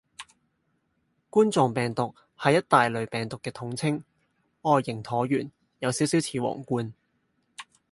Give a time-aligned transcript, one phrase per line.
[1.29, 4.03] 冠狀病毒係一大類病毒嘅統稱，
[4.63, 6.91] 外形橢圓，有少少似王冠